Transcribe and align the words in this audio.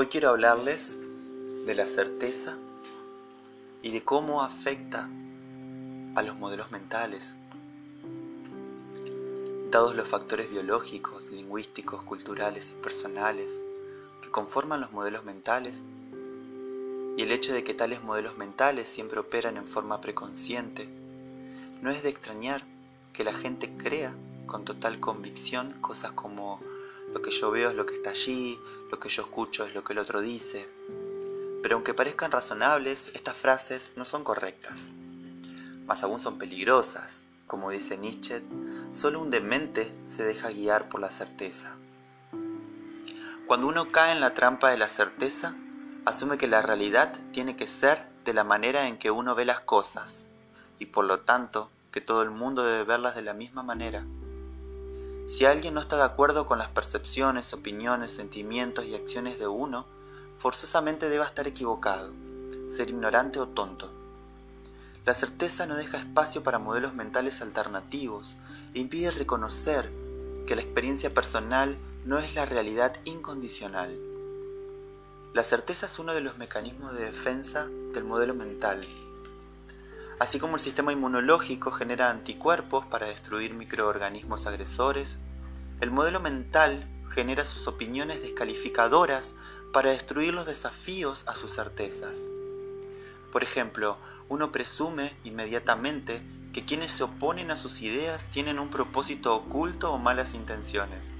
Hoy 0.00 0.06
quiero 0.06 0.30
hablarles 0.30 0.98
de 1.66 1.74
la 1.74 1.86
certeza 1.86 2.56
y 3.82 3.90
de 3.90 4.02
cómo 4.02 4.40
afecta 4.40 5.10
a 6.14 6.22
los 6.22 6.38
modelos 6.38 6.70
mentales, 6.70 7.36
dados 9.70 9.94
los 9.94 10.08
factores 10.08 10.50
biológicos, 10.50 11.32
lingüísticos, 11.32 12.02
culturales 12.04 12.70
y 12.70 12.82
personales 12.82 13.60
que 14.22 14.30
conforman 14.30 14.80
los 14.80 14.90
modelos 14.92 15.26
mentales 15.26 15.84
y 17.18 17.22
el 17.22 17.30
hecho 17.30 17.52
de 17.52 17.62
que 17.62 17.74
tales 17.74 18.02
modelos 18.02 18.38
mentales 18.38 18.88
siempre 18.88 19.20
operan 19.20 19.58
en 19.58 19.66
forma 19.66 20.00
preconsciente, 20.00 20.88
no 21.82 21.90
es 21.90 22.02
de 22.02 22.08
extrañar 22.08 22.64
que 23.12 23.22
la 23.22 23.34
gente 23.34 23.70
crea 23.76 24.14
con 24.46 24.64
total 24.64 24.98
convicción 24.98 25.74
cosas 25.82 26.12
como 26.12 26.58
lo 27.12 27.22
que 27.22 27.30
yo 27.30 27.50
veo 27.50 27.70
es 27.70 27.76
lo 27.76 27.86
que 27.86 27.94
está 27.94 28.10
allí, 28.10 28.58
lo 28.90 29.00
que 29.00 29.08
yo 29.08 29.22
escucho 29.22 29.64
es 29.64 29.74
lo 29.74 29.84
que 29.84 29.92
el 29.92 29.98
otro 29.98 30.20
dice. 30.20 30.68
Pero 31.62 31.76
aunque 31.76 31.94
parezcan 31.94 32.30
razonables, 32.30 33.10
estas 33.14 33.36
frases 33.36 33.92
no 33.96 34.04
son 34.04 34.24
correctas. 34.24 34.90
Más 35.86 36.02
aún 36.02 36.20
son 36.20 36.38
peligrosas. 36.38 37.26
Como 37.46 37.70
dice 37.70 37.98
Nietzsche, 37.98 38.42
solo 38.92 39.20
un 39.20 39.30
demente 39.30 39.92
se 40.06 40.22
deja 40.22 40.50
guiar 40.50 40.88
por 40.88 41.00
la 41.00 41.10
certeza. 41.10 41.76
Cuando 43.46 43.66
uno 43.66 43.90
cae 43.90 44.12
en 44.12 44.20
la 44.20 44.34
trampa 44.34 44.70
de 44.70 44.78
la 44.78 44.88
certeza, 44.88 45.56
asume 46.04 46.38
que 46.38 46.46
la 46.46 46.62
realidad 46.62 47.12
tiene 47.32 47.56
que 47.56 47.66
ser 47.66 47.98
de 48.24 48.34
la 48.34 48.44
manera 48.44 48.86
en 48.86 48.98
que 48.98 49.10
uno 49.10 49.34
ve 49.34 49.44
las 49.44 49.60
cosas, 49.60 50.28
y 50.78 50.86
por 50.86 51.04
lo 51.04 51.20
tanto 51.20 51.70
que 51.90 52.00
todo 52.00 52.22
el 52.22 52.30
mundo 52.30 52.62
debe 52.62 52.84
verlas 52.84 53.16
de 53.16 53.22
la 53.22 53.34
misma 53.34 53.64
manera. 53.64 54.06
Si 55.30 55.46
alguien 55.46 55.74
no 55.74 55.80
está 55.80 55.96
de 55.96 56.02
acuerdo 56.02 56.44
con 56.44 56.58
las 56.58 56.70
percepciones, 56.70 57.54
opiniones, 57.54 58.10
sentimientos 58.10 58.84
y 58.86 58.96
acciones 58.96 59.38
de 59.38 59.46
uno, 59.46 59.86
forzosamente 60.38 61.08
debe 61.08 61.24
estar 61.24 61.46
equivocado, 61.46 62.12
ser 62.68 62.90
ignorante 62.90 63.38
o 63.38 63.46
tonto. 63.46 63.88
La 65.06 65.14
certeza 65.14 65.66
no 65.66 65.76
deja 65.76 65.98
espacio 65.98 66.42
para 66.42 66.58
modelos 66.58 66.94
mentales 66.94 67.42
alternativos 67.42 68.38
e 68.74 68.80
impide 68.80 69.12
reconocer 69.12 69.88
que 70.48 70.56
la 70.56 70.62
experiencia 70.62 71.14
personal 71.14 71.78
no 72.04 72.18
es 72.18 72.34
la 72.34 72.44
realidad 72.44 72.96
incondicional. 73.04 73.96
La 75.32 75.44
certeza 75.44 75.86
es 75.86 75.96
uno 76.00 76.12
de 76.12 76.22
los 76.22 76.38
mecanismos 76.38 76.92
de 76.94 77.04
defensa 77.04 77.68
del 77.94 78.02
modelo 78.02 78.34
mental. 78.34 78.84
Así 80.20 80.38
como 80.38 80.56
el 80.56 80.60
sistema 80.60 80.92
inmunológico 80.92 81.70
genera 81.70 82.10
anticuerpos 82.10 82.84
para 82.84 83.06
destruir 83.06 83.54
microorganismos 83.54 84.46
agresores, 84.46 85.18
el 85.80 85.90
modelo 85.90 86.20
mental 86.20 86.86
genera 87.10 87.46
sus 87.46 87.66
opiniones 87.66 88.20
descalificadoras 88.20 89.34
para 89.72 89.88
destruir 89.88 90.34
los 90.34 90.44
desafíos 90.44 91.24
a 91.26 91.34
sus 91.34 91.54
certezas. 91.54 92.26
Por 93.32 93.42
ejemplo, 93.42 93.96
uno 94.28 94.52
presume 94.52 95.10
inmediatamente 95.24 96.22
que 96.52 96.66
quienes 96.66 96.90
se 96.90 97.04
oponen 97.04 97.50
a 97.50 97.56
sus 97.56 97.80
ideas 97.80 98.26
tienen 98.26 98.58
un 98.58 98.68
propósito 98.68 99.34
oculto 99.34 99.90
o 99.90 99.96
malas 99.96 100.34
intenciones. 100.34 101.14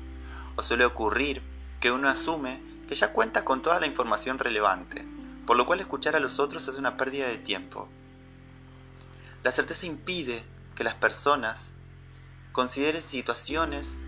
O 0.56 0.62
suele 0.62 0.84
ocurrir 0.84 1.40
que 1.80 1.90
uno 1.90 2.10
asume 2.10 2.60
que 2.86 2.94
ya 2.94 3.14
cuenta 3.14 3.46
con 3.46 3.62
toda 3.62 3.80
la 3.80 3.86
información 3.86 4.38
relevante, 4.38 5.06
por 5.46 5.56
lo 5.56 5.64
cual 5.64 5.80
escuchar 5.80 6.16
a 6.16 6.20
los 6.20 6.38
otros 6.38 6.68
es 6.68 6.76
una 6.76 6.98
pérdida 6.98 7.28
de 7.28 7.38
tiempo. 7.38 7.88
La 9.42 9.52
certeza 9.52 9.86
impide 9.86 10.42
que 10.74 10.84
las 10.84 10.94
personas 10.94 11.72
consideren 12.52 13.02
situaciones 13.02 14.00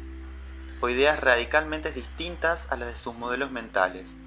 o 0.80 0.88
ideas 0.88 1.20
radicalmente 1.20 1.90
distintas 1.92 2.66
a 2.70 2.76
las 2.76 2.88
de 2.88 2.96
sus 2.96 3.14
modelos 3.14 3.50
mentales. 3.50 4.18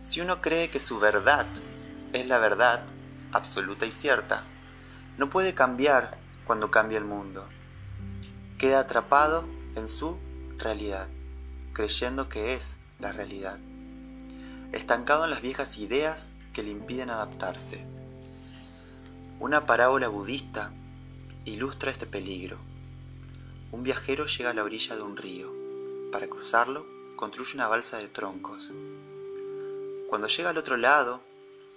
Si 0.00 0.20
uno 0.20 0.40
cree 0.40 0.70
que 0.70 0.78
su 0.78 0.98
verdad 0.98 1.46
es 2.12 2.26
la 2.26 2.38
verdad 2.38 2.82
absoluta 3.32 3.84
y 3.84 3.90
cierta, 3.90 4.44
no 5.18 5.28
puede 5.28 5.54
cambiar 5.54 6.16
cuando 6.46 6.70
cambia 6.70 6.98
el 6.98 7.04
mundo. 7.04 7.46
Queda 8.58 8.80
atrapado 8.80 9.44
en 9.74 9.88
su 9.88 10.18
realidad, 10.56 11.08
creyendo 11.72 12.28
que 12.28 12.54
es 12.54 12.78
la 13.00 13.12
realidad, 13.12 13.58
estancado 14.72 15.24
en 15.24 15.30
las 15.30 15.42
viejas 15.42 15.76
ideas 15.78 16.32
que 16.52 16.62
le 16.62 16.70
impiden 16.70 17.10
adaptarse. 17.10 17.93
Una 19.44 19.66
parábola 19.66 20.08
budista 20.08 20.72
ilustra 21.44 21.90
este 21.90 22.06
peligro. 22.06 22.56
Un 23.72 23.82
viajero 23.82 24.24
llega 24.24 24.48
a 24.48 24.54
la 24.54 24.64
orilla 24.64 24.96
de 24.96 25.02
un 25.02 25.18
río. 25.18 25.52
Para 26.10 26.28
cruzarlo, 26.28 26.86
construye 27.14 27.52
una 27.56 27.68
balsa 27.68 27.98
de 27.98 28.08
troncos. 28.08 28.72
Cuando 30.08 30.28
llega 30.28 30.48
al 30.48 30.56
otro 30.56 30.78
lado, 30.78 31.20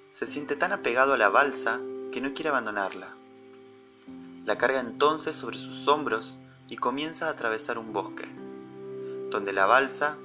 se 0.07 0.25
siente 0.25 0.55
tan 0.55 0.71
apegado 0.71 1.11
a 1.11 1.17
la 1.17 1.27
balsa 1.27 1.81
que 2.13 2.21
no 2.21 2.33
quiere 2.33 2.51
abandonarla. 2.51 3.13
La 4.45 4.57
carga 4.57 4.79
entonces 4.79 5.35
sobre 5.35 5.57
sus 5.57 5.89
hombros 5.89 6.37
y 6.69 6.77
comienza 6.77 7.27
a 7.27 7.31
atravesar 7.31 7.77
un 7.79 7.91
bosque, 7.91 8.29
donde 9.29 9.51
la 9.51 9.65
balsa 9.65 10.17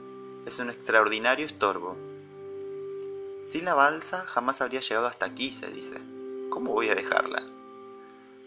es 0.47 0.61
un 0.61 0.71
extraordinario 0.71 1.45
estorbo. 1.45 1.99
Sin 3.43 3.65
la 3.65 3.75
balsa 3.75 4.25
jamás 4.29 4.61
habría 4.61 4.79
llegado 4.79 5.09
hasta 5.09 5.27
aquí, 5.27 5.51
se 5.51 5.67
dice. 5.67 6.22
¿Cómo 6.53 6.73
voy 6.73 6.91
a 6.91 6.95
dejarla? 6.95 7.43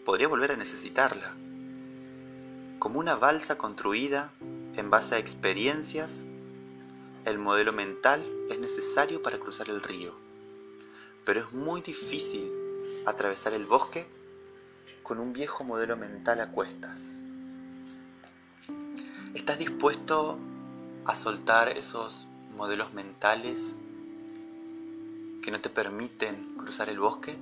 Podría 0.06 0.28
volver 0.28 0.52
a 0.52 0.56
necesitarla. 0.56 1.36
Como 2.78 3.00
una 3.00 3.16
balsa 3.16 3.58
construida 3.58 4.32
en 4.76 4.92
base 4.92 5.16
a 5.16 5.18
experiencias, 5.18 6.28
el 7.26 7.40
modelo 7.40 7.74
mental 7.74 8.24
es 8.52 8.60
necesario 8.60 9.24
para 9.24 9.40
cruzar 9.40 9.72
el 9.72 9.82
río. 9.82 10.14
Pero 11.26 11.40
es 11.40 11.52
muy 11.54 11.82
difícil 11.82 12.48
atravesar 13.08 13.54
el 13.54 13.66
bosque 13.66 14.06
con 15.02 15.18
un 15.18 15.34
viejo 15.34 15.64
modelo 15.64 15.98
mental 15.98 16.42
a 16.42 16.52
cuestas. 16.52 17.24
¿Estás 19.34 19.58
dispuesto 19.58 20.38
a 21.06 21.16
soltar 21.16 21.76
esos 21.76 22.28
modelos 22.56 22.94
mentales 22.94 23.80
que 25.42 25.50
no 25.50 25.60
te 25.60 25.72
permiten 25.72 26.54
cruzar 26.56 26.90
el 26.90 27.00
bosque? 27.00 27.36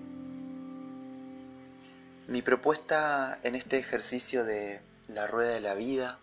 Mi 2.28 2.42
propuesta 2.42 3.38
en 3.44 3.54
este 3.54 3.78
ejercicio 3.78 4.46
de 4.46 4.80
la 5.10 5.28
rueda 5.28 5.52
de 5.52 5.60
la 5.60 5.74
vida 5.74 6.18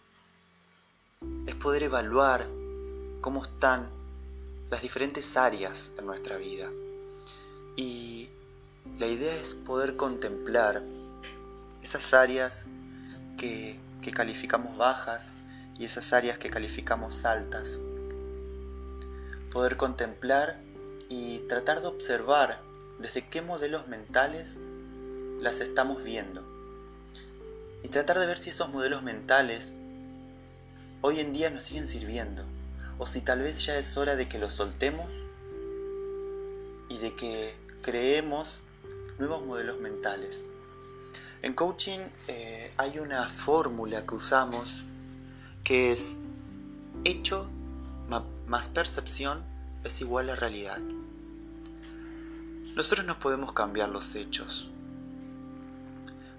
es 1.46 1.54
poder 1.56 1.82
evaluar 1.82 2.48
cómo 3.20 3.44
están 3.44 3.86
las 4.70 4.80
diferentes 4.80 5.36
áreas 5.36 5.90
de 5.96 6.02
nuestra 6.02 6.38
vida. 6.38 6.70
Y 7.76 8.30
la 8.98 9.08
idea 9.08 9.34
es 9.34 9.54
poder 9.54 9.96
contemplar 9.96 10.82
esas 11.82 12.14
áreas 12.14 12.64
que, 13.36 13.78
que 14.00 14.10
calificamos 14.10 14.78
bajas 14.78 15.34
y 15.78 15.84
esas 15.84 16.14
áreas 16.14 16.38
que 16.38 16.48
calificamos 16.48 17.26
altas. 17.26 17.78
Poder 19.52 19.76
contemplar 19.76 20.58
y 21.10 21.40
tratar 21.40 21.82
de 21.82 21.88
observar 21.88 22.58
desde 22.98 23.28
qué 23.28 23.42
modelos 23.42 23.86
mentales 23.88 24.60
las 25.40 25.60
estamos 25.60 26.02
viendo. 26.04 26.46
Y 27.82 27.88
tratar 27.88 28.18
de 28.18 28.26
ver 28.26 28.38
si 28.38 28.50
esos 28.50 28.68
modelos 28.70 29.02
mentales 29.02 29.76
hoy 31.00 31.20
en 31.20 31.32
día 31.32 31.50
nos 31.50 31.64
siguen 31.64 31.86
sirviendo. 31.86 32.44
O 32.98 33.06
si 33.06 33.22
tal 33.22 33.40
vez 33.40 33.64
ya 33.64 33.78
es 33.78 33.96
hora 33.96 34.16
de 34.16 34.28
que 34.28 34.38
los 34.38 34.54
soltemos 34.54 35.12
y 36.88 36.98
de 36.98 37.14
que 37.14 37.54
creemos 37.82 38.64
nuevos 39.18 39.44
modelos 39.46 39.80
mentales. 39.80 40.48
En 41.42 41.54
coaching 41.54 42.00
eh, 42.28 42.72
hay 42.76 42.98
una 42.98 43.26
fórmula 43.28 44.04
que 44.06 44.14
usamos 44.14 44.84
que 45.64 45.92
es 45.92 46.18
hecho 47.04 47.48
más 48.50 48.68
percepción 48.68 49.44
es 49.84 50.00
igual 50.00 50.28
a 50.28 50.34
realidad. 50.34 50.80
Nosotros 52.74 53.06
no 53.06 53.18
podemos 53.20 53.52
cambiar 53.52 53.88
los 53.88 54.16
hechos, 54.16 54.68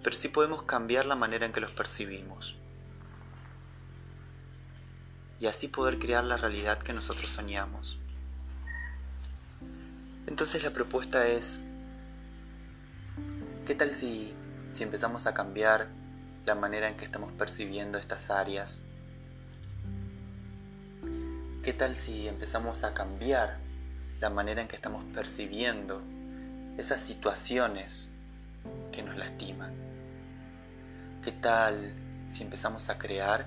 pero 0.03 0.15
sí 0.15 0.30
podemos 0.30 0.63
cambiar 0.63 1.06
la 1.06 1.15
manera 1.15 1.45
en 1.45 1.51
que 1.51 1.62
los 1.62 1.71
percibimos. 1.71 2.56
Y 5.39 5.48
así 5.48 5.68
poder 5.68 6.00
crear 6.00 6.24
la 6.24 6.38
realidad 6.38 6.80
que 6.80 6.94
nosotros 6.94 7.30
soñamos. 7.30 7.98
Entonces 10.27 10.63
la 10.63 10.71
propuesta 10.71 11.27
es, 11.27 11.62
¿qué 13.65 13.75
tal 13.75 13.92
si, 13.92 14.33
si 14.69 14.83
empezamos 14.83 15.27
a 15.27 15.33
cambiar 15.33 15.88
la 16.45 16.56
manera 16.56 16.88
en 16.88 16.95
que 16.95 17.06
estamos 17.06 17.31
percibiendo 17.33 17.98
estas 17.98 18.30
áreas? 18.30 18.80
¿Qué 21.63 21.74
tal 21.74 21.95
si 21.95 22.27
empezamos 22.27 22.83
a 22.83 22.94
cambiar 22.94 23.59
la 24.19 24.30
manera 24.30 24.62
en 24.62 24.68
que 24.68 24.75
estamos 24.75 25.03
percibiendo 25.13 26.01
esas 26.77 27.00
situaciones 27.01 28.09
que 28.92 29.03
nos 29.03 29.18
lastiman? 29.18 29.90
¿Qué 31.23 31.31
tal 31.31 31.75
si 32.27 32.41
empezamos 32.41 32.89
a 32.89 32.97
crear 32.97 33.45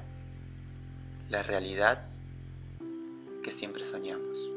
la 1.29 1.43
realidad 1.43 2.05
que 3.43 3.51
siempre 3.51 3.83
soñamos? 3.83 4.54